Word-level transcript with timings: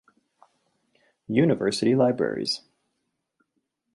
University 1.27 1.93
Libraries. 1.93 2.61